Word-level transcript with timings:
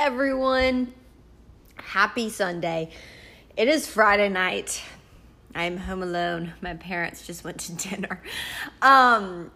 everyone. 0.00 0.94
Happy 1.76 2.30
Sunday. 2.30 2.88
It 3.54 3.68
is 3.68 3.86
Friday 3.86 4.30
night. 4.30 4.82
I'm 5.54 5.76
home 5.76 6.02
alone. 6.02 6.54
My 6.62 6.72
parents 6.72 7.26
just 7.26 7.44
went 7.44 7.60
to 7.60 7.72
dinner. 7.88 8.22
Um 8.80 9.50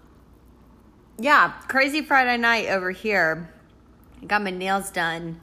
yeah, 1.18 1.54
crazy 1.68 2.02
Friday 2.02 2.36
night 2.36 2.68
over 2.68 2.90
here. 2.90 3.54
I 4.20 4.26
got 4.26 4.42
my 4.42 4.50
nails 4.50 4.90
done, 4.90 5.40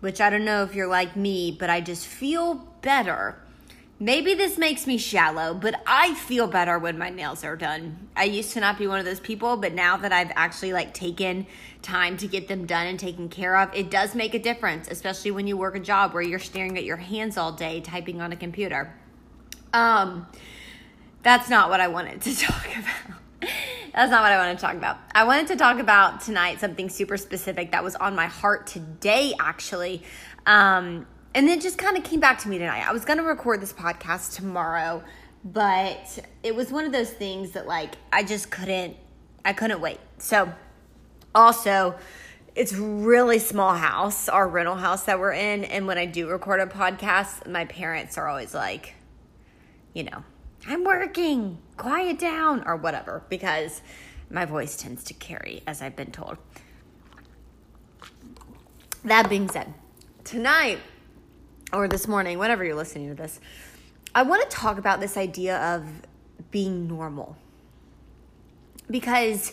which 0.00 0.20
I 0.20 0.30
don't 0.30 0.44
know 0.44 0.64
if 0.64 0.74
you're 0.74 0.88
like 0.88 1.14
me, 1.14 1.56
but 1.56 1.70
I 1.70 1.80
just 1.80 2.04
feel 2.04 2.54
better 2.82 3.36
Maybe 4.00 4.34
this 4.34 4.56
makes 4.58 4.86
me 4.86 4.96
shallow, 4.96 5.54
but 5.54 5.82
I 5.84 6.14
feel 6.14 6.46
better 6.46 6.78
when 6.78 6.98
my 6.98 7.10
nails 7.10 7.42
are 7.42 7.56
done. 7.56 8.08
I 8.14 8.24
used 8.24 8.52
to 8.52 8.60
not 8.60 8.78
be 8.78 8.86
one 8.86 9.00
of 9.00 9.04
those 9.04 9.18
people, 9.18 9.56
but 9.56 9.72
now 9.72 9.96
that 9.96 10.12
I've 10.12 10.30
actually 10.36 10.72
like 10.72 10.94
taken 10.94 11.48
time 11.82 12.16
to 12.18 12.28
get 12.28 12.46
them 12.46 12.64
done 12.64 12.86
and 12.86 12.98
taken 12.98 13.28
care 13.28 13.56
of, 13.56 13.74
it 13.74 13.90
does 13.90 14.14
make 14.14 14.34
a 14.34 14.38
difference, 14.38 14.86
especially 14.86 15.32
when 15.32 15.48
you 15.48 15.56
work 15.56 15.74
a 15.74 15.80
job 15.80 16.14
where 16.14 16.22
you're 16.22 16.38
staring 16.38 16.78
at 16.78 16.84
your 16.84 16.96
hands 16.96 17.36
all 17.36 17.50
day 17.50 17.80
typing 17.80 18.20
on 18.20 18.30
a 18.30 18.36
computer. 18.36 18.94
Um 19.72 20.28
that's 21.24 21.50
not 21.50 21.68
what 21.68 21.80
I 21.80 21.88
wanted 21.88 22.22
to 22.22 22.36
talk 22.38 22.66
about. 22.66 23.50
That's 23.92 24.12
not 24.12 24.22
what 24.22 24.30
I 24.30 24.38
wanted 24.38 24.58
to 24.58 24.60
talk 24.60 24.76
about. 24.76 24.98
I 25.12 25.24
wanted 25.24 25.48
to 25.48 25.56
talk 25.56 25.80
about 25.80 26.20
tonight 26.20 26.60
something 26.60 26.88
super 26.88 27.16
specific 27.16 27.72
that 27.72 27.82
was 27.82 27.96
on 27.96 28.14
my 28.14 28.26
heart 28.26 28.68
today 28.68 29.34
actually. 29.40 30.04
Um 30.46 31.08
and 31.34 31.48
it 31.48 31.60
just 31.60 31.78
kind 31.78 31.96
of 31.96 32.04
came 32.04 32.20
back 32.20 32.38
to 32.40 32.48
me 32.48 32.58
tonight. 32.58 32.86
I 32.86 32.92
was 32.92 33.04
going 33.04 33.18
to 33.18 33.24
record 33.24 33.60
this 33.60 33.72
podcast 33.72 34.34
tomorrow, 34.34 35.02
but 35.44 36.18
it 36.42 36.54
was 36.54 36.70
one 36.70 36.84
of 36.84 36.92
those 36.92 37.10
things 37.10 37.52
that 37.52 37.66
like 37.66 37.94
I 38.12 38.22
just 38.22 38.50
couldn't 38.50 38.96
I 39.44 39.52
couldn't 39.52 39.80
wait. 39.80 39.98
So 40.18 40.52
also 41.34 41.96
it's 42.54 42.74
really 42.74 43.38
small 43.38 43.74
house, 43.74 44.28
our 44.28 44.48
rental 44.48 44.74
house 44.74 45.04
that 45.04 45.20
we're 45.20 45.32
in, 45.32 45.64
and 45.64 45.86
when 45.86 45.96
I 45.96 46.06
do 46.06 46.28
record 46.28 46.58
a 46.60 46.66
podcast, 46.66 47.46
my 47.46 47.66
parents 47.66 48.18
are 48.18 48.26
always 48.26 48.52
like, 48.52 48.94
you 49.94 50.02
know, 50.02 50.24
I'm 50.66 50.82
working, 50.82 51.58
quiet 51.76 52.18
down 52.18 52.64
or 52.66 52.74
whatever 52.74 53.22
because 53.28 53.80
my 54.28 54.44
voice 54.44 54.76
tends 54.76 55.04
to 55.04 55.14
carry 55.14 55.62
as 55.68 55.80
I've 55.80 55.94
been 55.94 56.10
told. 56.10 56.36
That 59.04 59.30
being 59.30 59.48
said, 59.48 59.72
tonight 60.24 60.80
or 61.72 61.88
this 61.88 62.08
morning, 62.08 62.38
whenever 62.38 62.64
you're 62.64 62.74
listening 62.74 63.08
to 63.08 63.14
this, 63.14 63.40
I 64.14 64.22
want 64.22 64.48
to 64.48 64.56
talk 64.56 64.78
about 64.78 65.00
this 65.00 65.16
idea 65.16 65.58
of 65.74 65.86
being 66.50 66.88
normal. 66.88 67.36
Because 68.90 69.52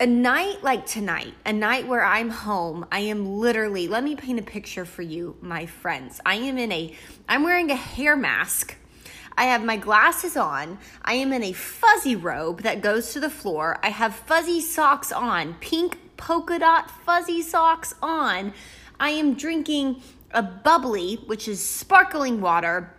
a 0.00 0.06
night 0.06 0.62
like 0.64 0.86
tonight, 0.86 1.34
a 1.46 1.52
night 1.52 1.86
where 1.86 2.04
I'm 2.04 2.30
home, 2.30 2.84
I 2.90 3.00
am 3.00 3.38
literally, 3.38 3.86
let 3.86 4.02
me 4.02 4.16
paint 4.16 4.40
a 4.40 4.42
picture 4.42 4.84
for 4.84 5.02
you, 5.02 5.36
my 5.40 5.66
friends. 5.66 6.20
I 6.26 6.34
am 6.34 6.58
in 6.58 6.72
a, 6.72 6.94
I'm 7.28 7.44
wearing 7.44 7.70
a 7.70 7.76
hair 7.76 8.16
mask. 8.16 8.76
I 9.36 9.44
have 9.44 9.64
my 9.64 9.76
glasses 9.76 10.36
on. 10.36 10.78
I 11.02 11.14
am 11.14 11.32
in 11.32 11.42
a 11.44 11.52
fuzzy 11.52 12.16
robe 12.16 12.62
that 12.62 12.80
goes 12.80 13.12
to 13.12 13.20
the 13.20 13.30
floor. 13.30 13.78
I 13.82 13.90
have 13.90 14.14
fuzzy 14.14 14.60
socks 14.60 15.12
on, 15.12 15.54
pink 15.60 15.98
polka 16.16 16.58
dot 16.58 16.90
fuzzy 16.90 17.42
socks 17.42 17.94
on. 18.02 18.52
I 18.98 19.10
am 19.10 19.34
drinking 19.34 20.02
a 20.30 20.42
bubbly, 20.42 21.16
which 21.26 21.48
is 21.48 21.62
sparkling 21.62 22.40
water 22.40 22.92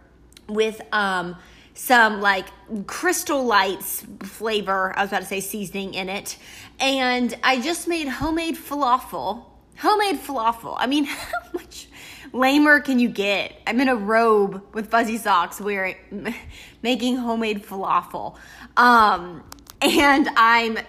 with 0.48 0.82
um, 0.92 1.36
some 1.74 2.22
like 2.22 2.48
crystal 2.88 3.44
lights 3.44 4.06
flavor, 4.23 4.98
I 4.98 5.02
was 5.02 5.10
about 5.10 5.22
to 5.22 5.28
say 5.28 5.42
seasoning 5.42 5.94
in 5.94 6.10
it. 6.10 6.38
And 6.80 7.38
I 7.44 7.62
just 7.62 7.88
made 7.88 8.08
homemade 8.08 8.56
falafel. 8.56 9.46
Homemade 9.78 10.20
falafel. 10.20 10.76
I 10.78 10.88
mean, 10.88 11.06
how 11.06 11.52
much 11.54 11.88
lamer 12.32 12.80
can 12.80 12.98
you 13.00 13.10
get? 13.10 13.54
I'm 13.67 13.80
in 13.82 13.89
a 13.89 13.95
robe 13.95 14.64
with 14.73 14.89
fuzzy 14.89 15.17
socks 15.17 15.60
wearing 15.60 15.95
making 16.82 17.17
homemade 17.17 17.64
falafel. 17.64 18.38
Um, 18.78 19.44
and 19.82 20.30
I'm 20.38 20.80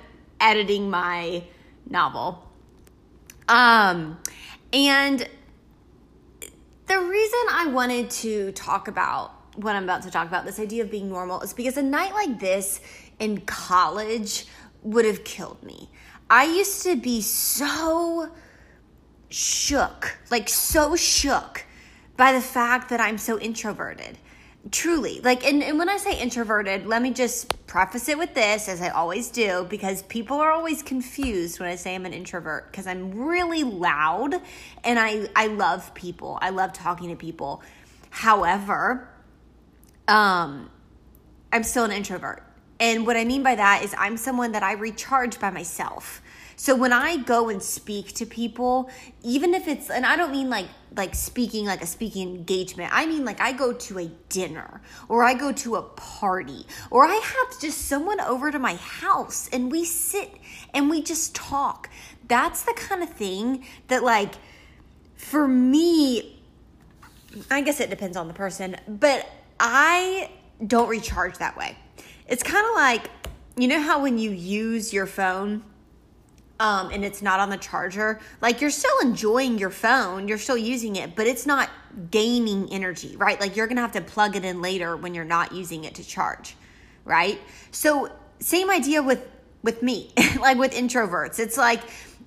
editing 0.41 0.89
my 0.89 1.43
novel. 1.89 2.45
Um, 3.49 4.19
and 4.77 5.27
the 6.87 6.99
reason 6.99 7.41
I 7.51 7.69
wanted 7.73 8.11
to 8.11 8.53
talk 8.53 8.89
about 8.89 9.33
what 9.57 9.75
I'm 9.75 9.85
about 9.85 10.03
to 10.03 10.11
talk 10.11 10.29
about, 10.29 10.45
this 10.45 10.61
idea 10.61 10.85
of 10.85 10.91
being 10.91 11.09
normal, 11.09 11.41
is 11.41 11.55
because 11.55 11.79
a 11.79 11.83
night 11.83 12.13
like 12.13 12.39
this 12.39 12.81
in 13.19 13.41
college 13.41 14.45
would 14.83 15.07
have 15.07 15.25
killed 15.25 15.63
me. 15.63 15.89
I 16.29 16.45
used 16.45 16.83
to 16.83 16.95
be 16.95 17.23
so 17.23 18.31
shook, 19.31 20.19
like 20.31 20.51
so 20.51 20.95
shook 20.95 21.65
by 22.19 22.33
the 22.33 22.43
fact 22.43 22.91
that 22.91 23.01
I'm 23.01 23.17
so 23.17 23.39
introverted 23.39 24.19
truly 24.73 25.21
like 25.21 25.45
and, 25.45 25.63
and 25.63 25.79
when 25.79 25.89
i 25.89 25.97
say 25.97 26.19
introverted 26.19 26.87
let 26.87 27.01
me 27.01 27.13
just 27.13 27.67
preface 27.67 28.09
it 28.09 28.19
with 28.19 28.35
this 28.35 28.69
as 28.69 28.81
i 28.81 28.89
always 28.89 29.31
do 29.31 29.65
because 29.71 30.03
people 30.05 30.39
are 30.39 30.51
always 30.51 30.83
confused 30.83 31.61
when 31.61 31.69
i 31.69 31.77
say 31.77 31.95
i'm 31.95 32.05
an 32.05 32.13
introvert 32.13 32.71
because 32.71 32.87
i'm 32.87 33.17
really 33.17 33.63
loud 33.63 34.35
and 34.83 34.99
i 34.99 35.29
i 35.37 35.47
love 35.47 35.95
people. 35.95 36.39
I 36.41 36.51
love 36.51 36.73
talking 36.73 37.11
to 37.11 37.17
people. 37.17 37.63
However 38.11 39.09
um 40.09 40.71
i'm 41.53 41.63
still 41.63 41.85
an 41.85 41.93
introvert. 41.93 42.43
And 42.79 43.07
what 43.07 43.17
i 43.17 43.25
mean 43.25 43.43
by 43.43 43.55
that 43.55 43.83
is 43.85 43.95
i'm 43.99 44.17
someone 44.17 44.53
that 44.53 44.63
i 44.63 44.73
recharge 44.73 45.39
by 45.39 45.51
myself 45.51 46.23
so 46.57 46.75
when 46.75 46.93
I 46.93 47.19
go 47.19 47.51
and 47.51 47.63
speak 47.63 48.15
to 48.15 48.25
people, 48.25 48.91
even 49.23 49.53
if 49.53 49.69
it's 49.69 49.91
and 49.91 50.07
I 50.07 50.17
don't 50.17 50.33
mean 50.33 50.49
like 50.49 50.67
like 50.97 51.15
speaking 51.15 51.67
like 51.67 51.83
a 51.83 51.87
speaking 51.87 52.35
engagement. 52.35 52.91
I 52.93 53.05
mean 53.07 53.27
like 53.27 53.41
I 53.41 53.53
go 53.53 53.75
to 53.75 53.99
a 53.99 54.07
dinner 54.31 54.81
or 55.11 55.23
I 55.23 55.35
go 55.35 55.53
to 55.53 55.77
a 55.77 55.83
party 55.83 56.67
or 56.91 57.05
I 57.05 57.15
have 57.15 57.61
just 57.61 57.83
someone 57.83 58.21
over 58.21 58.51
to 58.51 58.59
my 58.59 58.77
house 58.77 59.51
and 59.53 59.71
we 59.71 59.85
sit 59.85 60.33
and 60.73 60.89
we 60.89 61.03
just 61.03 61.35
talk. 61.35 61.91
That's 62.27 62.63
the 62.63 62.73
kind 62.75 63.03
of 63.03 63.11
thing 63.11 63.67
that 63.89 64.03
like 64.03 64.35
for 65.17 65.47
me 65.47 66.41
I 67.51 67.61
guess 67.61 67.81
it 67.81 67.91
depends 67.91 68.17
on 68.17 68.29
the 68.29 68.35
person, 68.35 68.77
but 68.89 69.29
I 69.61 70.31
don't 70.67 70.89
recharge 70.89 71.37
that 71.37 71.55
way. 71.55 71.77
It's 72.27 72.43
kind 72.43 72.67
of 72.67 72.75
like 72.75 73.11
you 73.59 73.69
know 73.69 73.83
how 73.83 74.01
when 74.03 74.17
you 74.17 74.31
use 74.31 74.95
your 74.95 75.07
phone 75.07 75.63
um, 76.59 76.91
and 76.91 77.05
it's 77.05 77.23
not 77.23 77.41
on 77.41 77.51
the 77.51 77.57
charger, 77.57 78.21
like 78.41 78.61
you're 78.61 78.71
still 78.71 78.99
enjoying 79.03 79.59
your 79.59 79.71
phone, 79.71 80.27
you're 80.29 80.39
still 80.39 80.57
using 80.57 80.97
it, 80.97 81.15
but 81.15 81.27
it's 81.27 81.47
not 81.47 81.71
gaining 82.11 82.73
energy, 82.73 83.17
right? 83.17 83.41
Like 83.41 83.57
you're 83.57 83.67
gonna 83.67 83.83
have 83.83 83.93
to 83.93 84.01
plug 84.01 84.37
it 84.37 84.45
in 84.45 84.63
later 84.63 84.97
when 84.97 85.15
you're 85.15 85.25
not 85.25 85.53
using 85.53 85.85
it 85.85 85.95
to 85.97 86.05
charge, 86.05 86.57
right? 87.05 87.41
So 87.71 88.11
same 88.39 88.71
idea 88.71 89.03
with 89.03 89.27
with 89.63 89.83
me, 89.83 90.13
like 90.41 90.59
with 90.59 90.73
introverts. 90.73 91.39
It's 91.39 91.59
like 91.59 91.83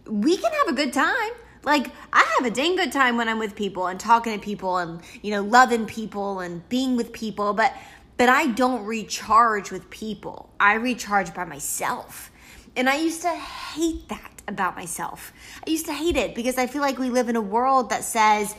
we 0.05 0.37
can 0.37 0.51
have 0.51 0.67
a 0.67 0.73
good 0.73 0.93
time. 0.93 1.31
Like 1.63 1.87
I 2.13 2.25
have 2.37 2.45
a 2.45 2.51
dang 2.51 2.75
good 2.75 2.91
time 2.91 3.17
when 3.17 3.27
I'm 3.27 3.39
with 3.39 3.55
people 3.55 3.87
and 3.87 3.99
talking 3.99 4.33
to 4.33 4.39
people 4.39 4.77
and 4.77 5.01
you 5.21 5.31
know 5.31 5.41
loving 5.41 5.85
people 5.85 6.39
and 6.39 6.67
being 6.69 6.95
with 6.95 7.13
people, 7.13 7.53
but 7.53 7.73
but 8.17 8.29
I 8.29 8.47
don't 8.47 8.85
recharge 8.85 9.71
with 9.71 9.89
people. 9.89 10.49
I 10.59 10.73
recharge 10.73 11.33
by 11.33 11.45
myself. 11.45 12.31
And 12.75 12.89
I 12.89 12.97
used 12.97 13.21
to 13.23 13.29
hate 13.29 14.07
that 14.09 14.41
about 14.47 14.75
myself. 14.75 15.31
I 15.65 15.69
used 15.69 15.85
to 15.85 15.93
hate 15.93 16.17
it 16.17 16.35
because 16.35 16.57
I 16.57 16.67
feel 16.67 16.81
like 16.81 16.97
we 16.97 17.09
live 17.09 17.29
in 17.29 17.35
a 17.35 17.41
world 17.41 17.89
that 17.91 18.03
says 18.03 18.55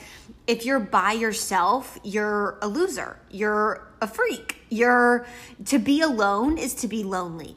if 0.47 0.65
you're 0.65 0.81
by 0.81 1.13
yourself, 1.13 1.99
you're 2.03 2.59
a 2.63 2.69
loser. 2.69 3.19
You're 3.31 3.89
a 4.01 4.07
freak. 4.07 4.57
You're 4.71 5.27
to 5.67 5.79
be 5.79 6.01
alone 6.01 6.59
is 6.59 6.75
to 6.77 6.89
be 6.89 7.05
lonely. 7.05 7.57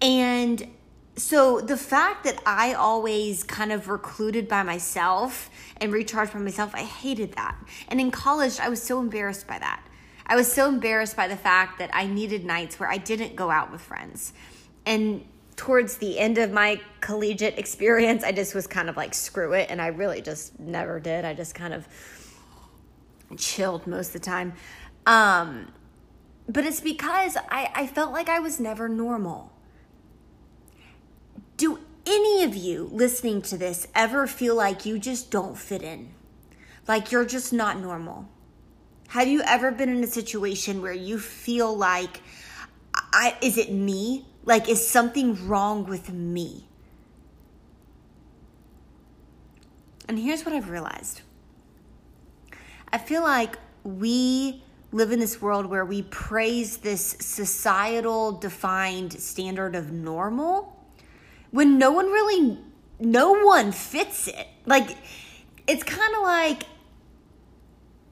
And 0.00 0.68
so 1.16 1.60
the 1.60 1.76
fact 1.76 2.24
that 2.24 2.42
I 2.44 2.74
always 2.74 3.44
kind 3.44 3.72
of 3.72 3.88
recluded 3.88 4.48
by 4.48 4.62
myself 4.62 5.48
and 5.78 5.92
recharged 5.92 6.32
by 6.32 6.40
myself, 6.40 6.74
I 6.74 6.82
hated 6.82 7.32
that. 7.32 7.56
And 7.88 8.00
in 8.00 8.10
college, 8.10 8.58
I 8.58 8.68
was 8.68 8.82
so 8.82 9.00
embarrassed 9.00 9.46
by 9.46 9.58
that. 9.58 9.82
I 10.26 10.36
was 10.36 10.50
so 10.50 10.68
embarrassed 10.68 11.16
by 11.16 11.28
the 11.28 11.36
fact 11.36 11.78
that 11.78 11.90
I 11.92 12.06
needed 12.06 12.44
nights 12.44 12.80
where 12.80 12.90
I 12.90 12.96
didn't 12.96 13.36
go 13.36 13.50
out 13.50 13.70
with 13.70 13.80
friends 13.80 14.32
and 14.86 15.24
towards 15.56 15.98
the 15.98 16.18
end 16.18 16.38
of 16.38 16.50
my 16.52 16.80
collegiate 17.00 17.58
experience, 17.58 18.24
I 18.24 18.32
just 18.32 18.54
was 18.54 18.66
kind 18.66 18.88
of 18.88 18.96
like, 18.96 19.14
screw 19.14 19.52
it. 19.52 19.70
And 19.70 19.80
I 19.80 19.88
really 19.88 20.20
just 20.20 20.58
never 20.58 21.00
did. 21.00 21.24
I 21.24 21.34
just 21.34 21.54
kind 21.54 21.72
of 21.72 21.86
chilled 23.36 23.86
most 23.86 24.08
of 24.08 24.12
the 24.14 24.20
time. 24.20 24.54
Um, 25.06 25.72
but 26.48 26.64
it's 26.64 26.80
because 26.80 27.36
I, 27.36 27.70
I 27.74 27.86
felt 27.86 28.12
like 28.12 28.28
I 28.28 28.40
was 28.40 28.60
never 28.60 28.88
normal. 28.88 29.52
Do 31.56 31.78
any 32.06 32.42
of 32.42 32.54
you 32.54 32.88
listening 32.92 33.40
to 33.42 33.56
this 33.56 33.86
ever 33.94 34.26
feel 34.26 34.54
like 34.54 34.84
you 34.84 34.98
just 34.98 35.30
don't 35.30 35.56
fit 35.56 35.82
in? 35.82 36.12
Like 36.86 37.12
you're 37.12 37.24
just 37.24 37.52
not 37.52 37.80
normal? 37.80 38.28
Have 39.08 39.28
you 39.28 39.42
ever 39.42 39.70
been 39.70 39.88
in 39.88 40.02
a 40.02 40.08
situation 40.08 40.82
where 40.82 40.92
you 40.92 41.18
feel 41.18 41.74
like, 41.74 42.20
I, 42.94 43.36
is 43.40 43.56
it 43.56 43.72
me? 43.72 44.26
Like, 44.44 44.68
is 44.68 44.86
something 44.86 45.46
wrong 45.46 45.86
with 45.86 46.12
me? 46.12 46.66
And 50.08 50.18
here's 50.18 50.44
what 50.44 50.54
I've 50.54 50.70
realized 50.70 51.22
I 52.92 52.98
feel 52.98 53.22
like 53.22 53.56
we 53.82 54.62
live 54.92 55.10
in 55.10 55.18
this 55.18 55.42
world 55.42 55.66
where 55.66 55.84
we 55.84 56.02
praise 56.02 56.76
this 56.76 57.16
societal 57.18 58.32
defined 58.32 59.12
standard 59.14 59.74
of 59.74 59.90
normal 59.90 60.80
when 61.50 61.78
no 61.78 61.90
one 61.90 62.06
really 62.06 62.58
no 63.00 63.32
one 63.32 63.72
fits 63.72 64.28
it 64.28 64.46
like 64.66 64.96
it's 65.66 65.82
kind 65.82 66.14
of 66.14 66.22
like 66.22 66.62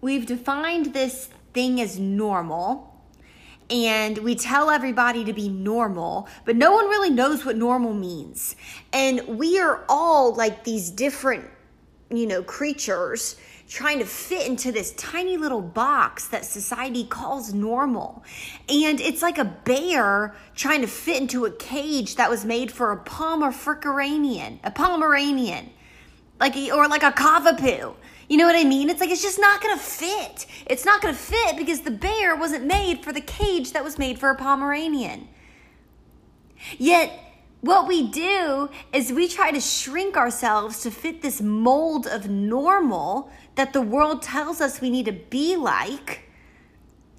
we've 0.01 0.27
defined 0.27 0.87
this 0.93 1.29
thing 1.53 1.81
as 1.81 1.99
normal 1.99 2.92
and 3.73 4.19
we 4.19 4.35
tell 4.35 4.69
everybody 4.69 5.25
to 5.25 5.33
be 5.33 5.49
normal, 5.49 6.29
but 6.45 6.57
no 6.57 6.73
one 6.73 6.91
really 6.91 7.09
knows 7.09 7.43
what 7.43 7.57
normal 7.57 7.95
means. 7.95 8.55
And 8.93 9.27
we 9.27 9.59
are 9.59 9.83
all 9.89 10.35
like 10.35 10.63
these 10.63 10.91
different, 10.91 11.49
you 12.11 12.27
know, 12.27 12.43
creatures 12.43 13.37
trying 13.69 13.99
to 13.99 14.05
fit 14.05 14.47
into 14.47 14.71
this 14.73 14.93
tiny 14.99 15.39
little 15.39 15.63
box 15.63 16.29
that 16.29 16.45
society 16.45 17.05
calls 17.05 17.55
normal. 17.55 18.23
And 18.69 19.01
it's 19.01 19.23
like 19.23 19.39
a 19.39 19.47
bear 19.47 20.35
trying 20.55 20.83
to 20.83 20.87
fit 20.87 21.23
into 21.23 21.47
a 21.47 21.51
cage 21.51 22.17
that 22.17 22.29
was 22.29 22.45
made 22.45 22.71
for 22.71 22.93
a 22.93 22.99
Pomeranian, 22.99 24.61
a 24.65 24.71
Pomeranian, 24.71 25.71
like 26.39 26.55
or 26.57 26.89
like 26.89 27.03
a 27.03 27.13
Cavapoo. 27.13 27.95
You 28.29 28.37
know 28.37 28.47
what 28.47 28.57
I 28.57 28.65
mean? 28.65 28.89
It's 28.89 29.01
like 29.01 29.11
it's 29.11 29.23
just 29.23 29.41
not 29.41 29.63
gonna 29.63 29.79
fit. 29.79 30.47
It's 30.67 30.85
not 30.85 31.03
gonna 31.03 31.15
fit 31.15 31.57
because 31.57 31.81
the 31.81 31.91
bear 31.91 32.37
wasn't 32.37 32.65
made 32.65 33.03
for 33.03 33.13
the 33.13 33.21
cage 33.21 33.73
that 33.73 33.85
was 33.85 33.99
made 33.99 34.19
for 34.19 34.31
a 34.31 34.37
Pomeranian. 34.37 35.29
Yet 36.79 37.13
what 37.61 37.87
we 37.87 38.09
do 38.09 38.71
is 38.93 39.13
we 39.13 39.29
try 39.29 39.53
to 39.53 39.61
shrink 39.61 40.17
ourselves 40.17 40.83
to 40.83 40.91
fit 40.91 41.23
this 41.23 41.41
mold 41.41 42.07
of 42.07 42.29
normal 42.29 43.31
that 43.55 43.73
the 43.73 43.81
world 43.81 44.23
tells 44.23 44.61
us 44.61 44.81
we 44.81 44.91
need 44.91 45.07
to 45.07 45.13
be 45.13 45.57
like. 45.57 46.29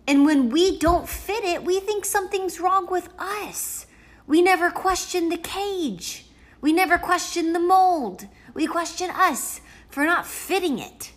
And 0.05 0.25
when 0.25 0.49
we 0.49 0.77
don't 0.77 1.07
fit 1.07 1.43
it, 1.45 1.63
we 1.63 1.79
think 1.79 2.03
something's 2.03 2.59
wrong 2.59 2.89
with 2.91 3.07
us. 3.17 3.85
We 4.27 4.41
never 4.41 4.69
question 4.69 5.29
the 5.29 5.37
cage. 5.37 6.25
We 6.59 6.73
never 6.73 6.97
question 6.97 7.53
the 7.53 7.59
mold. 7.59 8.27
We 8.53 8.67
question 8.67 9.09
us 9.11 9.61
for 9.93 10.05
not 10.05 10.25
fitting 10.25 10.79
it. 10.79 11.11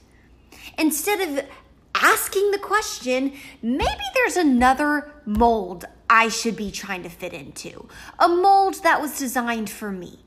Instead 0.77 1.27
of 1.27 1.47
asking 1.95 2.51
the 2.51 2.59
question, 2.59 3.33
maybe 3.63 4.05
there's 4.13 4.37
another 4.37 5.11
mold 5.25 5.87
I 6.11 6.29
should 6.29 6.57
be 6.57 6.71
trying 6.71 7.03
to 7.03 7.09
fit 7.09 7.33
into. 7.33 7.89
A 8.19 8.29
mold 8.29 8.83
that 8.83 9.01
was 9.01 9.19
designed 9.19 9.71
for 9.71 9.91
me. 9.91 10.19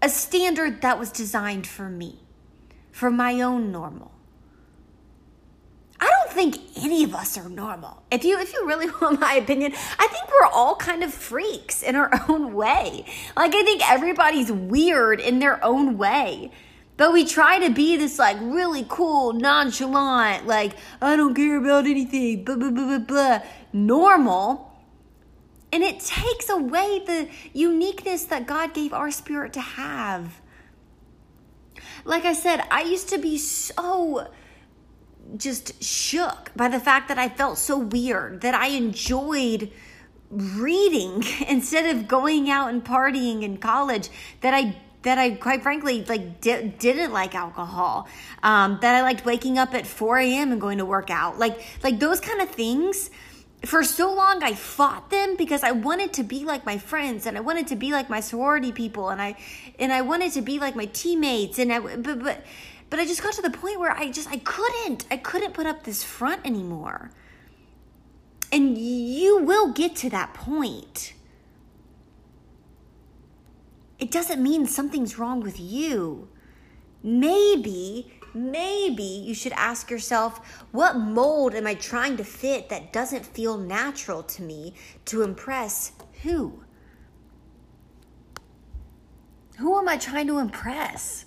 A 0.00 0.08
standard 0.08 0.80
that 0.80 0.98
was 0.98 1.12
designed 1.12 1.66
for 1.66 1.90
me. 1.90 2.20
For 2.92 3.10
my 3.10 3.42
own 3.42 3.70
normal. 3.70 4.10
I 6.00 6.10
don't 6.10 6.32
think 6.34 6.56
any 6.82 7.04
of 7.04 7.14
us 7.14 7.36
are 7.36 7.50
normal. 7.50 8.04
If 8.10 8.24
you 8.24 8.38
if 8.38 8.54
you 8.54 8.66
really 8.66 8.88
want 9.02 9.20
my 9.20 9.34
opinion, 9.34 9.74
I 9.98 10.06
think 10.06 10.28
we're 10.28 10.48
all 10.50 10.76
kind 10.76 11.02
of 11.02 11.12
freaks 11.12 11.82
in 11.82 11.94
our 11.94 12.10
own 12.30 12.54
way. 12.54 13.04
Like 13.36 13.54
I 13.54 13.62
think 13.64 13.90
everybody's 13.90 14.50
weird 14.50 15.20
in 15.20 15.40
their 15.40 15.62
own 15.62 15.98
way. 15.98 16.52
But 16.96 17.12
we 17.12 17.26
try 17.26 17.58
to 17.58 17.70
be 17.70 17.96
this 17.96 18.18
like 18.18 18.38
really 18.40 18.86
cool, 18.88 19.32
nonchalant, 19.32 20.46
like 20.46 20.74
I 21.00 21.16
don't 21.16 21.34
care 21.34 21.58
about 21.58 21.86
anything, 21.86 22.44
blah 22.44 22.56
blah 22.56 22.70
blah 22.70 22.86
blah 22.86 22.98
blah, 22.98 23.40
normal 23.72 24.66
and 25.72 25.82
it 25.82 26.00
takes 26.00 26.48
away 26.48 27.02
the 27.04 27.28
uniqueness 27.52 28.24
that 28.24 28.46
God 28.46 28.72
gave 28.72 28.92
our 28.92 29.10
spirit 29.10 29.52
to 29.54 29.60
have. 29.60 30.40
Like 32.04 32.24
I 32.24 32.32
said, 32.32 32.62
I 32.70 32.82
used 32.82 33.08
to 33.10 33.18
be 33.18 33.36
so 33.36 34.32
just 35.36 35.82
shook 35.82 36.52
by 36.54 36.68
the 36.68 36.78
fact 36.78 37.08
that 37.08 37.18
I 37.18 37.28
felt 37.28 37.58
so 37.58 37.76
weird, 37.76 38.42
that 38.42 38.54
I 38.54 38.68
enjoyed 38.68 39.72
reading 40.30 41.24
instead 41.48 41.94
of 41.94 42.06
going 42.08 42.48
out 42.48 42.70
and 42.70 42.84
partying 42.84 43.42
in 43.42 43.58
college, 43.58 44.08
that 44.40 44.54
I 44.54 44.80
that 45.06 45.18
I 45.18 45.30
quite 45.30 45.62
frankly 45.62 46.04
like 46.04 46.40
di- 46.40 46.74
didn't 46.78 47.12
like 47.12 47.34
alcohol. 47.34 48.08
Um, 48.42 48.78
that 48.82 48.94
I 48.94 49.02
liked 49.02 49.24
waking 49.24 49.56
up 49.56 49.72
at 49.72 49.86
4 49.86 50.18
a.m. 50.18 50.52
and 50.52 50.60
going 50.60 50.78
to 50.78 50.84
work 50.84 51.10
out. 51.10 51.38
Like 51.38 51.64
like 51.82 52.00
those 52.00 52.20
kind 52.20 52.40
of 52.40 52.50
things 52.50 53.10
for 53.64 53.82
so 53.82 54.12
long 54.12 54.42
I 54.42 54.54
fought 54.54 55.10
them 55.10 55.36
because 55.36 55.62
I 55.62 55.72
wanted 55.72 56.12
to 56.14 56.22
be 56.22 56.44
like 56.44 56.66
my 56.66 56.78
friends 56.78 57.26
and 57.26 57.36
I 57.36 57.40
wanted 57.40 57.68
to 57.68 57.76
be 57.76 57.90
like 57.92 58.10
my 58.10 58.20
sorority 58.20 58.72
people 58.72 59.08
and 59.08 59.22
I 59.22 59.36
and 59.78 59.92
I 59.92 60.02
wanted 60.02 60.32
to 60.32 60.42
be 60.42 60.58
like 60.58 60.76
my 60.76 60.86
teammates 60.86 61.58
and 61.58 61.72
I 61.72 61.78
but 61.78 62.22
but 62.22 62.44
but 62.90 63.00
I 63.00 63.04
just 63.04 63.22
got 63.22 63.32
to 63.34 63.42
the 63.42 63.50
point 63.50 63.80
where 63.80 63.92
I 63.92 64.10
just 64.10 64.28
I 64.28 64.38
couldn't 64.38 65.06
I 65.10 65.16
couldn't 65.16 65.54
put 65.54 65.66
up 65.66 65.84
this 65.84 66.02
front 66.02 66.44
anymore. 66.44 67.10
And 68.52 68.78
you 68.78 69.38
will 69.42 69.72
get 69.72 69.96
to 69.96 70.10
that 70.10 70.34
point. 70.34 71.14
It 73.98 74.10
doesn't 74.10 74.42
mean 74.42 74.66
something's 74.66 75.18
wrong 75.18 75.40
with 75.40 75.58
you. 75.58 76.28
Maybe 77.02 78.12
maybe 78.36 79.02
you 79.02 79.34
should 79.34 79.52
ask 79.52 79.90
yourself 79.90 80.64
what 80.70 80.96
mold 80.96 81.54
am 81.54 81.66
I 81.66 81.74
trying 81.74 82.18
to 82.18 82.24
fit 82.24 82.68
that 82.68 82.92
doesn't 82.92 83.24
feel 83.24 83.56
natural 83.56 84.22
to 84.24 84.42
me 84.42 84.74
to 85.06 85.22
impress 85.22 85.92
who? 86.22 86.62
Who 89.58 89.78
am 89.78 89.88
I 89.88 89.96
trying 89.96 90.26
to 90.26 90.38
impress? 90.38 91.24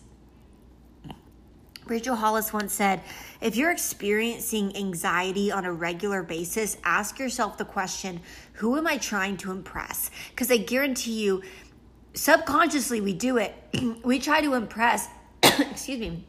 Rachel 1.88 2.16
Hollis 2.16 2.54
once 2.54 2.72
said, 2.72 3.02
if 3.42 3.56
you're 3.56 3.72
experiencing 3.72 4.78
anxiety 4.78 5.52
on 5.52 5.66
a 5.66 5.74
regular 5.74 6.22
basis, 6.22 6.78
ask 6.84 7.18
yourself 7.18 7.58
the 7.58 7.66
question, 7.66 8.22
who 8.54 8.78
am 8.78 8.86
I 8.86 9.00
trying 9.00 9.38
to 9.38 9.52
impress? 9.52 10.12
Because 10.30 10.52
I 10.52 10.58
guarantee 10.58 11.24
you, 11.24 11.42
subconsciously 12.20 13.02
we 13.02 13.14
do 13.14 13.38
it. 13.38 13.54
we 14.04 14.20
try 14.20 14.42
to 14.42 14.54
impress, 14.54 15.08
excuse 15.44 16.00
me, 16.00 16.26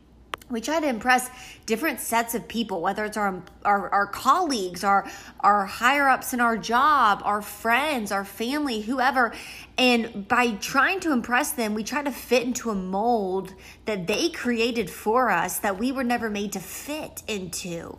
we 0.48 0.60
try 0.60 0.80
to 0.80 0.88
impress 0.88 1.30
different 1.64 2.00
sets 2.00 2.34
of 2.34 2.48
people 2.48 2.80
whether 2.82 3.04
it's 3.04 3.16
our, 3.16 3.40
our 3.64 3.88
our, 3.90 4.06
colleagues 4.06 4.82
our 4.82 5.08
our 5.38 5.64
higher 5.64 6.08
ups 6.08 6.34
in 6.34 6.40
our 6.40 6.58
job 6.58 7.22
our 7.24 7.40
friends 7.40 8.10
our 8.10 8.24
family 8.24 8.80
whoever. 8.80 9.32
And 9.78 10.26
by 10.26 10.52
trying 10.52 10.98
to 11.00 11.12
impress 11.12 11.52
them 11.52 11.74
we 11.74 11.84
try 11.84 12.02
to 12.02 12.10
fit 12.10 12.42
into 12.42 12.70
a 12.70 12.74
mold 12.74 13.54
that 13.84 14.08
they 14.08 14.30
created 14.30 14.90
for 14.90 15.30
us 15.30 15.58
that 15.60 15.78
we 15.78 15.92
were 15.92 16.04
never 16.04 16.28
made 16.28 16.52
to 16.52 16.60
fit 16.60 17.22
into. 17.28 17.96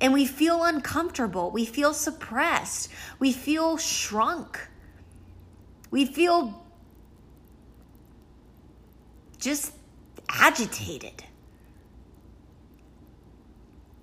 And 0.00 0.12
we 0.12 0.26
feel 0.26 0.62
uncomfortable. 0.62 1.50
We 1.50 1.66
feel 1.66 1.92
suppressed. 1.92 2.88
We 3.18 3.32
feel 3.32 3.76
shrunk. 3.76 4.58
We 5.90 6.06
feel 6.06 6.64
just 9.40 9.72
agitated 10.28 11.24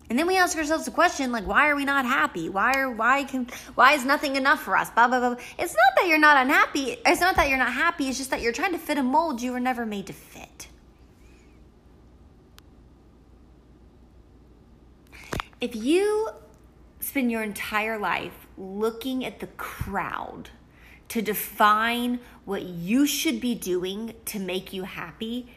and 0.09 0.17
then 0.17 0.25
we 0.25 0.37
ask 0.37 0.57
ourselves 0.57 0.85
the 0.85 0.91
question 0.91 1.31
like, 1.31 1.45
why 1.45 1.69
are 1.69 1.75
we 1.75 1.83
not 1.83 2.05
happy? 2.05 2.47
Why 2.47 2.73
are 2.75 2.89
why 2.89 3.25
can 3.25 3.47
why 3.75 3.93
is 3.93 4.05
nothing 4.05 4.37
enough 4.37 4.61
for 4.61 4.77
us? 4.77 4.89
Blah 4.91 5.07
blah 5.09 5.19
blah. 5.19 5.35
It's 5.59 5.73
not 5.73 5.95
that 5.97 6.07
you're 6.07 6.17
not 6.17 6.37
unhappy. 6.37 6.97
It's 7.05 7.19
not 7.19 7.35
that 7.35 7.49
you're 7.49 7.57
not 7.57 7.73
happy. 7.73 8.07
It's 8.07 8.17
just 8.17 8.29
that 8.29 8.41
you're 8.41 8.53
trying 8.53 8.71
to 8.71 8.77
fit 8.77 8.97
a 8.97 9.03
mold 9.03 9.41
you 9.41 9.51
were 9.51 9.59
never 9.59 9.85
made 9.85 10.07
to 10.07 10.13
fit. 10.13 10.67
If 15.59 15.75
you 15.75 16.29
spend 17.01 17.31
your 17.31 17.43
entire 17.43 17.97
life 17.97 18.47
looking 18.57 19.25
at 19.25 19.39
the 19.39 19.47
crowd 19.47 20.51
to 21.09 21.21
define 21.21 22.19
what 22.45 22.63
you 22.63 23.05
should 23.05 23.39
be 23.39 23.55
doing 23.55 24.13
to 24.25 24.39
make 24.39 24.73
you 24.73 24.83
happy, 24.83 25.47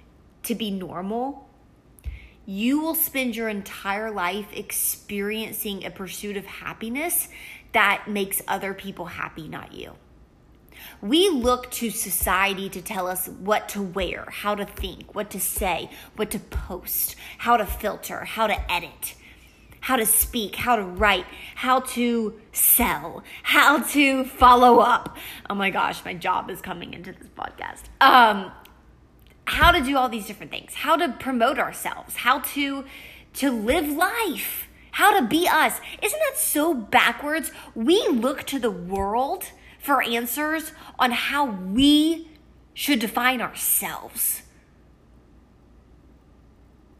to 0.42 0.54
be 0.54 0.70
normal, 0.70 1.48
you 2.46 2.80
will 2.80 2.94
spend 2.94 3.36
your 3.36 3.48
entire 3.48 4.10
life 4.10 4.48
experiencing 4.52 5.84
a 5.84 5.90
pursuit 5.90 6.36
of 6.36 6.46
happiness 6.46 7.28
that 7.72 8.04
makes 8.08 8.42
other 8.48 8.74
people 8.74 9.06
happy, 9.06 9.46
not 9.46 9.72
you. 9.72 9.92
We 11.00 11.28
look 11.28 11.70
to 11.72 11.90
society 11.90 12.68
to 12.70 12.82
tell 12.82 13.06
us 13.06 13.28
what 13.28 13.68
to 13.70 13.82
wear, 13.82 14.26
how 14.30 14.54
to 14.54 14.64
think, 14.64 15.14
what 15.14 15.30
to 15.30 15.40
say, 15.40 15.90
what 16.16 16.30
to 16.30 16.38
post, 16.38 17.16
how 17.38 17.56
to 17.56 17.66
filter, 17.66 18.24
how 18.24 18.46
to 18.46 18.72
edit, 18.72 19.14
how 19.80 19.96
to 19.96 20.06
speak, 20.06 20.56
how 20.56 20.76
to 20.76 20.82
write, 20.82 21.26
how 21.56 21.80
to 21.80 22.38
sell, 22.52 23.24
how 23.42 23.82
to 23.82 24.24
follow 24.24 24.78
up. 24.78 25.16
Oh 25.48 25.54
my 25.54 25.70
gosh, 25.70 26.04
my 26.04 26.14
job 26.14 26.50
is 26.50 26.60
coming 26.60 26.92
into 26.92 27.12
this 27.12 27.28
podcast. 27.36 27.84
Um, 28.00 28.52
how 29.46 29.72
to 29.72 29.82
do 29.82 29.96
all 29.96 30.08
these 30.08 30.26
different 30.26 30.52
things, 30.52 30.74
how 30.74 30.96
to 30.96 31.08
promote 31.18 31.58
ourselves, 31.58 32.16
how 32.16 32.40
to 32.40 32.84
to 33.32 33.50
live 33.50 33.88
life, 33.88 34.68
how 34.92 35.18
to 35.18 35.26
be 35.26 35.48
us. 35.48 35.80
Isn't 36.02 36.18
that 36.18 36.36
so 36.36 36.74
backwards? 36.74 37.52
We 37.74 38.06
look 38.08 38.44
to 38.44 38.58
the 38.58 38.70
world 38.70 39.44
for 39.78 40.02
answers 40.02 40.72
on 40.98 41.12
how 41.12 41.44
we 41.44 42.28
should 42.74 42.98
define 42.98 43.40
ourselves. 43.40 44.42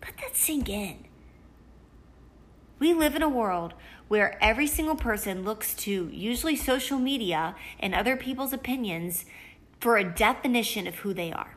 Let 0.03 0.17
that 0.19 0.37
sink 0.37 0.69
in. 0.69 1.10
We 2.81 2.95
live 2.95 3.15
in 3.15 3.23
a 3.23 3.29
world 3.29 3.75
where 4.09 4.43
every 4.43 4.67
single 4.67 4.97
person 4.97 5.45
looks 5.45 5.75
to 5.75 6.09
usually 6.13 6.57
social 6.57 6.99
media 6.99 7.55
and 7.79 7.95
other 7.95 8.17
people's 8.17 8.55
opinions 8.55 9.27
for 9.81 9.97
a 9.97 10.05
definition 10.05 10.87
of 10.87 10.97
who 10.97 11.15
they 11.15 11.31
are. 11.31 11.57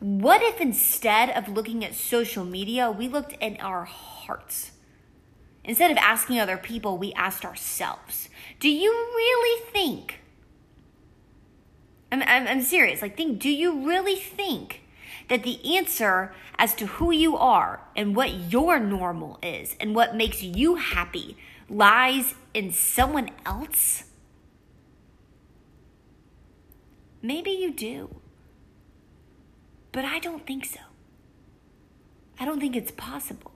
What 0.00 0.42
if 0.42 0.60
instead 0.60 1.30
of 1.30 1.48
looking 1.48 1.84
at 1.84 1.94
social 1.94 2.44
media, 2.44 2.90
we 2.90 3.06
looked 3.06 3.34
in 3.34 3.58
our 3.58 3.84
hearts? 3.84 4.72
Instead 5.62 5.90
of 5.90 5.96
asking 5.98 6.40
other 6.40 6.56
people, 6.56 6.98
we 6.98 7.12
asked 7.12 7.44
ourselves, 7.44 8.28
Do 8.58 8.68
you 8.68 8.90
really 8.90 9.62
think? 9.72 10.20
I'm, 12.10 12.22
I'm, 12.22 12.48
I'm 12.48 12.62
serious. 12.62 13.00
Like, 13.02 13.16
think, 13.16 13.38
do 13.38 13.50
you 13.50 13.86
really 13.86 14.16
think 14.16 14.81
that 15.32 15.44
the 15.44 15.78
answer 15.78 16.30
as 16.58 16.74
to 16.74 16.84
who 16.84 17.10
you 17.10 17.38
are 17.38 17.80
and 17.96 18.14
what 18.14 18.52
your 18.52 18.78
normal 18.78 19.38
is 19.42 19.74
and 19.80 19.94
what 19.94 20.14
makes 20.14 20.42
you 20.42 20.74
happy 20.74 21.38
lies 21.70 22.34
in 22.52 22.70
someone 22.70 23.30
else? 23.46 24.04
Maybe 27.22 27.50
you 27.50 27.72
do. 27.72 28.16
But 29.90 30.04
I 30.04 30.18
don't 30.18 30.46
think 30.46 30.66
so. 30.66 30.80
I 32.38 32.44
don't 32.44 32.60
think 32.60 32.76
it's 32.76 32.92
possible. 32.92 33.52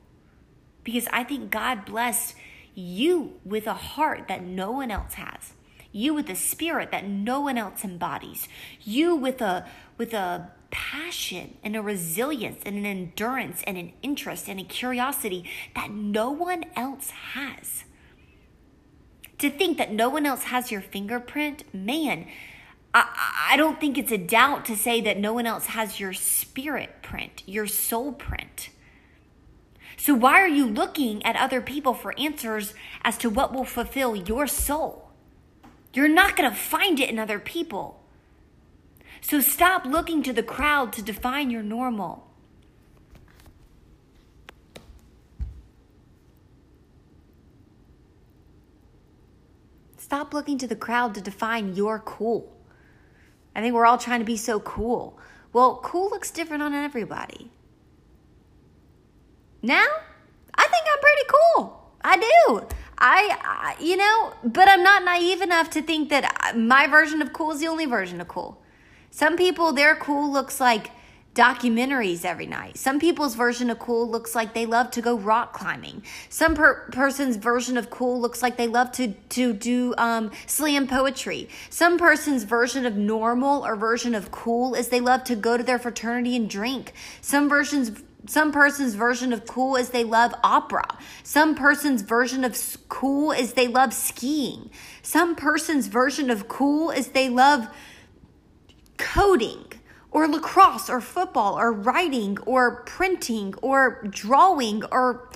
Because 0.83 1.07
I 1.13 1.25
think 1.25 1.51
God 1.51 1.85
blessed 1.85 2.37
you 2.75 3.35
with 3.45 3.67
a 3.67 3.75
heart 3.75 4.29
that 4.29 4.43
no 4.43 4.71
one 4.71 4.91
else 4.91 5.13
has. 5.13 5.53
You 5.93 6.15
with 6.15 6.31
a 6.31 6.37
spirit 6.37 6.91
that 6.93 7.07
no 7.07 7.41
one 7.41 7.59
else 7.59 7.85
embodies. 7.85 8.49
You 8.81 9.15
with 9.15 9.43
a 9.43 9.67
with 9.99 10.15
a 10.15 10.53
passion 10.77 11.57
and 11.65 11.75
a 11.75 11.81
resilience 11.81 12.61
and 12.67 12.77
an 12.77 12.85
endurance 12.85 13.63
and 13.67 13.79
an 13.79 13.95
interest 14.03 14.47
and 14.47 14.61
a 14.61 14.63
curiosity 14.63 15.49
that 15.75 15.91
no 15.91 16.31
one 16.31 16.65
else 16.77 17.09
has. 17.33 17.85
To 19.39 19.49
think 19.49 19.79
that 19.79 19.91
no 19.91 20.11
one 20.11 20.27
else 20.27 20.45
has 20.45 20.71
your 20.71 20.83
fingerprint, 20.83 21.65
man, 21.75 22.27
I, 22.93 23.53
I 23.53 23.57
don't 23.57 23.81
think 23.81 23.97
it's 23.97 24.13
a 24.13 24.19
doubt 24.19 24.67
to 24.67 24.77
say 24.77 25.01
that 25.01 25.19
no 25.19 25.33
one 25.33 25.47
else 25.47 25.67
has 25.67 25.99
your 25.99 26.13
spirit 26.13 27.03
print, 27.03 27.43
your 27.47 27.67
soul 27.67 28.13
print. 28.13 28.69
So, 29.97 30.13
why 30.13 30.43
are 30.43 30.49
you 30.49 30.67
looking 30.67 31.25
at 31.25 31.37
other 31.37 31.63
people 31.63 31.95
for 31.95 32.19
answers 32.19 32.75
as 33.03 33.17
to 33.19 33.31
what 33.31 33.55
will 33.55 33.65
fulfill 33.65 34.15
your 34.15 34.47
soul? 34.47 35.11
You're 35.95 36.07
not 36.07 36.37
going 36.37 36.51
to 36.51 36.57
find 36.57 37.01
it 37.01 37.09
in 37.09 37.19
other 37.19 37.39
people. 37.39 38.06
So, 39.29 39.41
stop 39.41 39.85
looking 39.85 40.23
to 40.23 40.33
the 40.33 40.45
crowd 40.45 40.93
to 40.93 41.03
define 41.03 41.51
your 41.51 41.65
normal. 41.65 42.29
Stop 49.99 50.33
looking 50.33 50.59
to 50.59 50.69
the 50.69 50.77
crowd 50.77 51.17
to 51.17 51.21
define 51.21 51.75
your 51.75 51.99
cool. 51.99 52.57
I 53.57 53.63
think 53.63 53.75
we're 53.75 53.85
all 53.85 53.99
trying 53.99 54.21
to 54.21 54.25
be 54.25 54.37
so 54.37 54.61
cool. 54.61 55.19
Well, 55.53 55.81
cool 55.83 56.09
looks 56.09 56.31
different 56.31 56.63
on 56.63 56.73
everybody. 56.73 57.51
Now, 59.61 59.87
I 60.55 60.63
think 60.63 60.85
I'm 60.93 61.01
pretty 61.01 61.29
cool. 61.35 61.93
I 62.01 62.17
do. 62.17 62.67
I, 62.97 63.37
I, 63.43 63.77
you 63.83 63.97
know, 63.97 64.35
but 64.45 64.69
I'm 64.69 64.85
not 64.85 65.05
naive 65.05 65.43
enough 65.43 65.69
to 65.71 65.83
think 65.83 66.11
that 66.11 66.33
uh, 66.45 66.57
my 66.57 66.87
version 66.87 67.21
of 67.23 67.33
cool 67.33 67.51
is 67.51 67.59
the 67.59 67.67
only 67.67 67.87
version 67.87 68.21
of 68.21 68.29
cool. 68.29 68.63
Some 69.17 69.39
people, 69.39 69.73
their 69.73 69.97
cool 69.97 70.31
looks 70.31 70.61
like 70.61 70.91
documentaries 71.35 72.23
every 72.23 72.45
night. 72.45 72.77
Some 72.77 73.01
people's 73.01 73.35
version 73.35 73.71
of 73.71 73.79
cool 73.79 74.07
looks 74.07 74.35
like 74.35 74.53
they 74.53 74.67
love 74.67 74.91
to 74.91 75.01
go 75.01 75.17
rock 75.17 75.55
climbing. 75.55 76.03
Some 76.29 76.55
per- 76.55 76.91
person's 76.93 77.37
version 77.37 77.79
of 77.79 77.89
cool 77.89 78.21
looks 78.21 78.43
like 78.43 78.59
they 78.59 78.67
love 78.67 78.93
to 78.93 79.15
to 79.31 79.55
do 79.55 79.95
um, 79.97 80.33
slam 80.47 80.87
poetry. 80.87 81.49
Some 81.71 81.97
person's 81.97 82.45
version 82.45 82.85
of 82.85 82.99
normal 82.99 83.65
or 83.65 83.75
version 83.75 84.15
of 84.15 84.31
cool 84.31 84.75
is 84.75 84.89
they 84.89 85.01
love 85.01 85.25
to 85.25 85.35
go 85.35 85.57
to 85.57 85.63
their 85.63 85.79
fraternity 85.79 86.37
and 86.37 86.51
drink. 86.51 86.93
Some 87.23 87.49
versions 87.49 87.93
some 88.27 88.53
person's 88.53 88.97
version 88.97 89.33
of 89.33 89.47
cool 89.47 89.77
is 89.77 89.91
they 89.91 90.05
love 90.05 90.35
opera. 90.45 90.99
Some 91.23 91.55
person's 91.55 92.03
version 92.03 92.45
of 92.45 92.55
cool 92.91 93.33
is 93.33 93.55
they 93.55 93.69
love 93.69 93.95
skiing. 93.95 94.69
Some 95.01 95.35
person's 95.37 95.87
version 95.87 96.29
of 96.29 96.49
cool 96.49 96.91
is 96.91 97.09
they 97.09 97.31
love 97.31 97.69
coding 99.17 99.65
or 100.11 100.29
lacrosse 100.29 100.91
or 100.91 101.01
football 101.01 101.59
or 101.59 101.73
writing 101.73 102.39
or 102.41 102.83
printing 102.85 103.55
or 103.63 104.07
drawing 104.11 104.85
or 104.93 105.31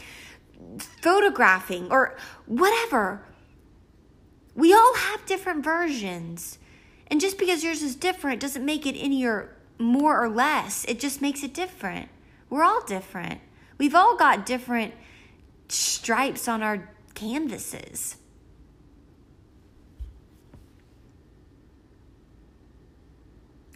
photographing 0.78 1.90
or 1.90 2.16
whatever. 2.46 3.25
We 4.54 4.75
all 4.75 4.94
have 4.94 5.25
different 5.25 5.64
versions. 5.64 6.58
And 7.06 7.20
just 7.20 7.38
because 7.38 7.64
yours 7.64 7.82
is 7.82 7.96
different 7.96 8.40
doesn't 8.40 8.64
make 8.64 8.84
it 8.87 8.96
any 8.99 9.25
or 9.25 9.56
more 9.78 10.22
or 10.22 10.28
less. 10.28 10.84
It 10.84 11.00
just 11.00 11.22
makes 11.22 11.42
it 11.42 11.54
different. 11.54 12.10
We're 12.50 12.64
all 12.64 12.84
different. 12.84 13.40
We've 13.78 13.94
all 13.94 14.16
got 14.16 14.44
different 14.44 14.92
stripes 15.68 16.49
on 16.49 16.62
our 16.62 16.90
canvases. 17.14 18.16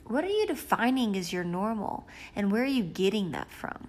What 0.06 0.24
are 0.24 0.28
you 0.28 0.46
defining 0.46 1.16
as 1.16 1.32
your 1.32 1.44
normal 1.44 2.06
and 2.36 2.52
where 2.52 2.62
are 2.62 2.66
you 2.66 2.82
getting 2.82 3.30
that 3.32 3.50
from? 3.50 3.88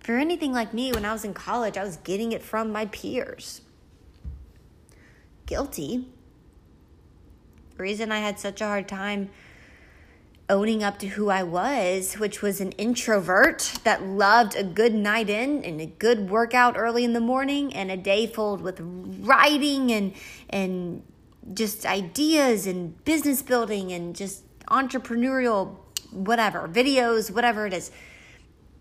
If 0.00 0.08
you're 0.08 0.18
anything 0.18 0.52
like 0.52 0.74
me, 0.74 0.92
when 0.92 1.04
I 1.04 1.12
was 1.12 1.24
in 1.24 1.34
college, 1.34 1.76
I 1.76 1.82
was 1.82 1.96
getting 1.96 2.32
it 2.32 2.42
from 2.42 2.70
my 2.70 2.86
peers. 2.86 3.62
Guilty. 5.46 6.08
The 7.76 7.82
reason 7.82 8.12
I 8.12 8.18
had 8.18 8.38
such 8.38 8.60
a 8.60 8.66
hard 8.66 8.86
time 8.86 9.30
owning 10.48 10.84
up 10.84 10.98
to 10.98 11.06
who 11.06 11.30
I 11.30 11.42
was, 11.42 12.14
which 12.14 12.42
was 12.42 12.60
an 12.60 12.72
introvert 12.72 13.78
that 13.84 14.02
loved 14.02 14.54
a 14.56 14.62
good 14.62 14.94
night 14.94 15.30
in 15.30 15.64
and 15.64 15.80
a 15.80 15.86
good 15.86 16.28
workout 16.28 16.76
early 16.76 17.02
in 17.02 17.14
the 17.14 17.20
morning 17.20 17.72
and 17.74 17.90
a 17.90 17.96
day 17.96 18.26
filled 18.26 18.60
with 18.60 18.78
writing 18.80 19.90
and 19.90 20.12
and 20.50 21.02
just 21.52 21.84
ideas 21.84 22.66
and 22.66 23.02
business 23.04 23.42
building 23.42 23.92
and 23.92 24.16
just 24.16 24.44
entrepreneurial 24.66 25.76
whatever, 26.10 26.68
videos, 26.68 27.30
whatever 27.30 27.66
it 27.66 27.74
is. 27.74 27.90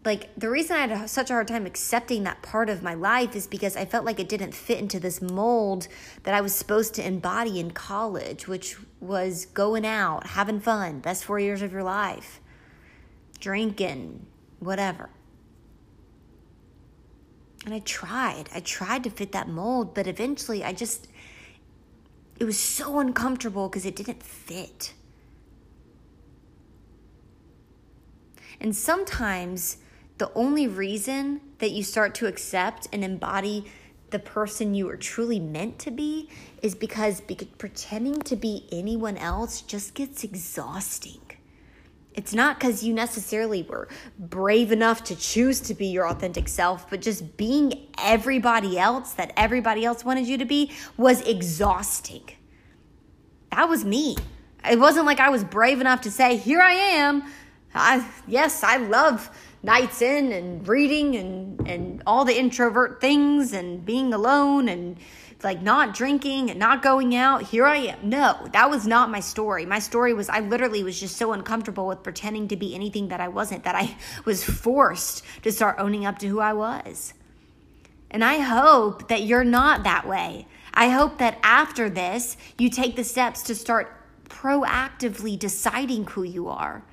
Like 0.05 0.35
the 0.35 0.49
reason 0.49 0.75
I 0.75 0.87
had 0.87 1.09
such 1.09 1.29
a 1.29 1.33
hard 1.33 1.47
time 1.47 1.65
accepting 1.65 2.23
that 2.23 2.41
part 2.41 2.69
of 2.69 2.83
my 2.83 2.93
life 2.93 3.35
is 3.35 3.47
because 3.47 3.77
I 3.77 3.85
felt 3.85 4.05
like 4.05 4.19
it 4.19 4.27
didn't 4.27 4.53
fit 4.53 4.79
into 4.79 4.99
this 4.99 5.21
mold 5.21 5.87
that 6.23 6.33
I 6.33 6.41
was 6.41 6.53
supposed 6.53 6.93
to 6.95 7.07
embody 7.07 7.59
in 7.59 7.71
college, 7.71 8.47
which 8.47 8.77
was 8.99 9.45
going 9.45 9.85
out, 9.85 10.27
having 10.27 10.59
fun, 10.59 10.99
best 10.99 11.23
four 11.23 11.39
years 11.39 11.61
of 11.61 11.71
your 11.71 11.83
life, 11.83 12.41
drinking, 13.39 14.25
whatever. 14.59 15.09
And 17.65 17.73
I 17.73 17.79
tried. 17.79 18.49
I 18.53 18.59
tried 18.59 19.05
to 19.05 19.09
fit 19.09 19.31
that 19.31 19.47
mold, 19.47 19.93
but 19.93 20.05
eventually 20.05 20.65
I 20.65 20.73
just, 20.73 21.07
it 22.43 22.45
was 22.45 22.59
so 22.59 22.99
uncomfortable 22.99 23.69
because 23.69 23.85
it 23.85 23.95
didn't 23.95 24.21
fit. 24.21 24.93
And 28.59 28.75
sometimes 28.75 29.77
the 30.17 30.29
only 30.33 30.67
reason 30.67 31.39
that 31.59 31.71
you 31.71 31.83
start 31.83 32.13
to 32.15 32.27
accept 32.27 32.89
and 32.91 33.01
embody 33.01 33.71
the 34.09 34.19
person 34.19 34.73
you 34.73 34.89
are 34.89 34.97
truly 34.97 35.39
meant 35.39 35.79
to 35.79 35.91
be 35.91 36.29
is 36.61 36.75
because 36.75 37.21
pretending 37.21 38.21
to 38.23 38.35
be 38.35 38.67
anyone 38.73 39.15
else 39.15 39.61
just 39.61 39.93
gets 39.93 40.25
exhausting. 40.25 41.21
It's 42.15 42.33
not 42.33 42.59
because 42.59 42.83
you 42.83 42.93
necessarily 42.93 43.63
were 43.63 43.87
brave 44.19 44.71
enough 44.71 45.03
to 45.05 45.15
choose 45.15 45.59
to 45.61 45.73
be 45.73 45.87
your 45.87 46.07
authentic 46.07 46.47
self, 46.47 46.89
but 46.89 47.01
just 47.01 47.37
being 47.37 47.87
everybody 47.99 48.77
else 48.77 49.13
that 49.13 49.33
everybody 49.35 49.83
else 49.83 50.05
wanted 50.05 50.27
you 50.27 50.37
to 50.37 50.45
be 50.45 50.71
was 50.95 51.21
exhausting. 51.21 52.29
That 53.51 53.67
was 53.67 53.83
me. 53.83 54.15
It 54.69 54.79
wasn't 54.79 55.05
like 55.05 55.19
I 55.19 55.29
was 55.29 55.43
brave 55.43 55.81
enough 55.81 56.01
to 56.01 56.11
say, 56.11 56.37
Here 56.37 56.61
I 56.61 56.73
am. 56.73 57.23
I, 57.75 58.07
yes, 58.27 58.63
I 58.63 58.77
love 58.77 59.29
nights 59.63 60.01
in 60.01 60.31
and 60.31 60.67
reading 60.67 61.15
and, 61.15 61.67
and 61.67 62.03
all 62.05 62.25
the 62.25 62.37
introvert 62.37 63.01
things 63.01 63.53
and 63.53 63.83
being 63.83 64.13
alone 64.13 64.69
and 64.69 64.97
like 65.43 65.61
not 65.61 65.93
drinking 65.93 66.57
not 66.57 66.81
going 66.81 67.15
out. 67.15 67.43
Here 67.43 67.65
I 67.65 67.77
am. 67.77 68.09
No, 68.09 68.47
that 68.53 68.69
was 68.69 68.87
not 68.87 69.11
my 69.11 69.19
story. 69.19 69.65
My 69.65 69.79
story 69.79 70.13
was 70.13 70.29
I 70.29 70.39
literally 70.39 70.83
was 70.83 70.99
just 70.99 71.17
so 71.17 71.33
uncomfortable 71.33 71.87
with 71.87 72.03
pretending 72.03 72.47
to 72.49 72.55
be 72.55 72.75
anything 72.75 73.09
that 73.09 73.21
I 73.21 73.27
wasn't 73.27 73.63
that 73.63 73.75
I 73.75 73.95
was 74.25 74.43
forced 74.43 75.23
to 75.43 75.51
start 75.51 75.77
owning 75.79 76.05
up 76.05 76.19
to 76.19 76.27
who 76.27 76.39
I 76.39 76.53
was. 76.53 77.13
And 78.11 78.23
I 78.23 78.39
hope 78.39 79.07
that 79.07 79.23
you're 79.23 79.43
not 79.43 79.83
that 79.83 80.07
way. 80.07 80.47
I 80.73 80.89
hope 80.89 81.17
that 81.17 81.39
after 81.43 81.89
this, 81.89 82.37
you 82.57 82.69
take 82.69 82.95
the 82.95 83.03
steps 83.03 83.43
to 83.43 83.55
start 83.55 83.95
proactively 84.29 85.37
deciding 85.37 86.05
who 86.05 86.23
you 86.23 86.47
are 86.47 86.83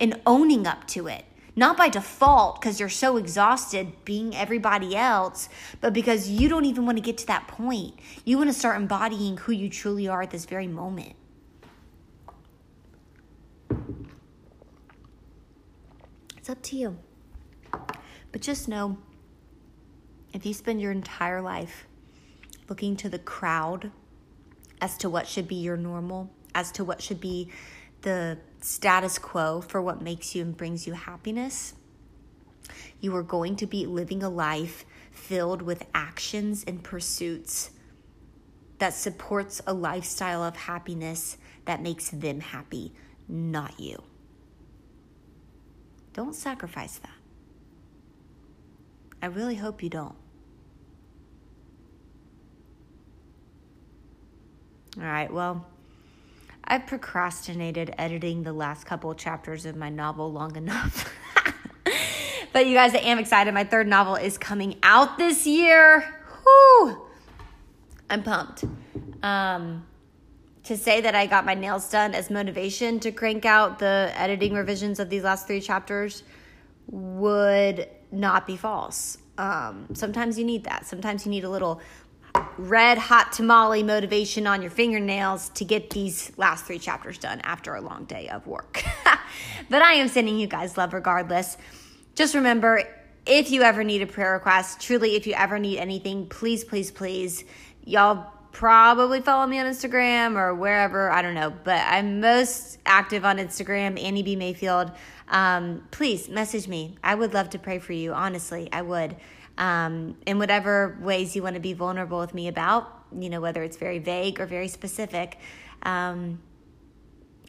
and 0.00 0.20
owning 0.26 0.66
up 0.66 0.86
to 0.88 1.06
it. 1.06 1.24
Not 1.56 1.78
by 1.78 1.88
default 1.88 2.60
because 2.60 2.78
you're 2.78 2.90
so 2.90 3.16
exhausted 3.16 4.04
being 4.04 4.36
everybody 4.36 4.94
else, 4.94 5.48
but 5.80 5.94
because 5.94 6.28
you 6.28 6.48
don't 6.48 6.66
even 6.66 6.84
want 6.84 6.98
to 6.98 7.02
get 7.02 7.16
to 7.18 7.26
that 7.26 7.48
point. 7.48 7.98
You 8.26 8.36
want 8.36 8.50
to 8.50 8.54
start 8.54 8.76
embodying 8.76 9.38
who 9.38 9.52
you 9.52 9.70
truly 9.70 10.06
are 10.06 10.20
at 10.22 10.30
this 10.30 10.44
very 10.44 10.68
moment. 10.68 11.14
It's 16.36 16.50
up 16.50 16.62
to 16.62 16.76
you. 16.76 16.98
But 18.30 18.42
just 18.42 18.68
know 18.68 18.98
if 20.34 20.44
you 20.44 20.52
spend 20.52 20.80
your 20.82 20.92
entire 20.92 21.40
life 21.40 21.86
looking 22.68 22.96
to 22.96 23.08
the 23.08 23.18
crowd 23.18 23.90
as 24.80 24.98
to 24.98 25.08
what 25.08 25.26
should 25.26 25.48
be 25.48 25.54
your 25.54 25.78
normal, 25.78 26.30
as 26.54 26.70
to 26.72 26.84
what 26.84 27.00
should 27.00 27.20
be 27.20 27.50
the 28.02 28.36
status 28.66 29.16
quo 29.16 29.60
for 29.60 29.80
what 29.80 30.02
makes 30.02 30.34
you 30.34 30.42
and 30.42 30.56
brings 30.56 30.88
you 30.88 30.92
happiness, 30.92 31.74
you 33.00 33.14
are 33.14 33.22
going 33.22 33.54
to 33.54 33.64
be 33.64 33.86
living 33.86 34.24
a 34.24 34.28
life 34.28 34.84
filled 35.12 35.62
with 35.62 35.86
actions 35.94 36.64
and 36.66 36.82
pursuits 36.82 37.70
that 38.78 38.92
supports 38.92 39.62
a 39.68 39.72
lifestyle 39.72 40.42
of 40.42 40.56
happiness 40.56 41.38
that 41.64 41.80
makes 41.80 42.10
them 42.10 42.40
happy, 42.40 42.92
not 43.28 43.78
you. 43.78 44.02
Don't 46.12 46.34
sacrifice 46.34 46.98
that. 46.98 47.10
I 49.22 49.26
really 49.26 49.54
hope 49.54 49.80
you 49.80 49.90
don't. 49.90 50.16
All 54.98 55.04
right, 55.04 55.32
well, 55.32 55.66
I've 56.68 56.86
procrastinated 56.86 57.94
editing 57.96 58.42
the 58.42 58.52
last 58.52 58.86
couple 58.86 59.14
chapters 59.14 59.66
of 59.66 59.76
my 59.76 59.88
novel 59.88 60.32
long 60.32 60.56
enough. 60.56 61.12
but 62.52 62.66
you 62.66 62.74
guys, 62.74 62.94
I 62.94 62.98
am 62.98 63.18
excited. 63.18 63.54
My 63.54 63.64
third 63.64 63.86
novel 63.86 64.16
is 64.16 64.36
coming 64.36 64.76
out 64.82 65.16
this 65.16 65.46
year. 65.46 66.04
Whoo! 66.44 67.06
I'm 68.10 68.22
pumped. 68.24 68.64
Um, 69.22 69.86
to 70.64 70.76
say 70.76 71.00
that 71.00 71.14
I 71.14 71.26
got 71.26 71.44
my 71.44 71.54
nails 71.54 71.88
done 71.88 72.14
as 72.14 72.30
motivation 72.30 72.98
to 73.00 73.12
crank 73.12 73.44
out 73.44 73.78
the 73.78 74.12
editing 74.16 74.54
revisions 74.54 74.98
of 74.98 75.08
these 75.08 75.22
last 75.22 75.46
three 75.46 75.60
chapters 75.60 76.24
would 76.88 77.88
not 78.10 78.44
be 78.44 78.56
false. 78.56 79.18
Um, 79.38 79.86
sometimes 79.92 80.36
you 80.38 80.44
need 80.44 80.64
that. 80.64 80.86
Sometimes 80.86 81.24
you 81.24 81.30
need 81.30 81.44
a 81.44 81.50
little 81.50 81.80
red 82.58 82.98
hot 82.98 83.32
tamale 83.32 83.82
motivation 83.82 84.46
on 84.46 84.62
your 84.62 84.70
fingernails 84.70 85.48
to 85.50 85.64
get 85.64 85.90
these 85.90 86.32
last 86.36 86.64
three 86.64 86.78
chapters 86.78 87.18
done 87.18 87.40
after 87.42 87.74
a 87.74 87.80
long 87.80 88.04
day 88.04 88.28
of 88.28 88.46
work. 88.46 88.82
but 89.70 89.82
I 89.82 89.94
am 89.94 90.08
sending 90.08 90.38
you 90.38 90.46
guys 90.46 90.76
love 90.76 90.92
regardless. 90.92 91.56
Just 92.14 92.34
remember 92.34 92.82
if 93.26 93.50
you 93.50 93.62
ever 93.62 93.82
need 93.82 94.02
a 94.02 94.06
prayer 94.06 94.32
request, 94.32 94.80
truly, 94.80 95.16
if 95.16 95.26
you 95.26 95.34
ever 95.34 95.58
need 95.58 95.78
anything, 95.78 96.28
please, 96.28 96.64
please, 96.64 96.90
please, 96.90 97.44
y'all 97.84 98.32
probably 98.52 99.20
follow 99.20 99.46
me 99.46 99.58
on 99.58 99.66
Instagram 99.66 100.36
or 100.36 100.54
wherever. 100.54 101.10
I 101.10 101.20
don't 101.20 101.34
know, 101.34 101.52
but 101.64 101.82
I'm 101.86 102.20
most 102.20 102.78
active 102.86 103.24
on 103.24 103.36
Instagram, 103.36 104.02
Annie 104.02 104.22
B. 104.22 104.34
Mayfield. 104.34 104.92
Um, 105.28 105.86
please 105.90 106.28
message 106.28 106.68
me. 106.68 106.96
I 107.04 107.16
would 107.16 107.34
love 107.34 107.50
to 107.50 107.58
pray 107.58 107.80
for 107.80 107.92
you. 107.92 108.14
Honestly, 108.14 108.68
I 108.72 108.80
would 108.80 109.16
um, 109.58 110.16
in 110.26 110.38
whatever 110.38 110.98
ways 111.00 111.34
you 111.34 111.42
want 111.42 111.54
to 111.54 111.60
be 111.60 111.72
vulnerable 111.72 112.18
with 112.18 112.34
me 112.34 112.48
about, 112.48 113.04
you 113.16 113.30
know, 113.30 113.40
whether 113.40 113.62
it's 113.62 113.76
very 113.76 113.98
vague 113.98 114.40
or 114.40 114.46
very 114.46 114.68
specific. 114.68 115.38
Um, 115.82 116.40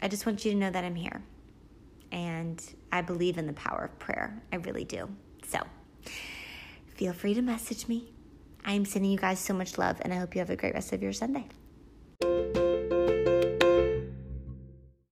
I 0.02 0.08
just 0.08 0.26
want 0.26 0.46
you 0.46 0.52
to 0.52 0.58
know 0.58 0.70
that 0.70 0.84
I'm 0.84 0.96
here. 0.96 1.22
And 2.12 2.64
I 2.92 3.01
believe 3.01 3.38
in 3.38 3.48
the 3.48 3.53
power 3.53 3.86
of 3.86 4.00
prayer. 4.00 4.42
I 4.51 4.58
really 4.58 4.86
do. 4.86 5.10
So 5.48 5.60
feel 6.96 7.14
free 7.14 7.34
to 7.34 7.42
message 7.42 7.88
me. 7.88 8.14
I'm 8.64 8.86
sending 8.86 9.12
you 9.12 9.18
guys 9.18 9.40
so 9.40 9.53
much 9.53 9.77
love, 9.77 9.98
and 10.01 10.14
I 10.14 10.18
hope 10.18 10.36
you 10.36 10.40
have 10.40 10.50
a 10.50 10.55
great 10.55 10.74
rest 10.74 10.92
of 10.92 11.01
your 11.01 11.14
Sunday. 11.14 11.46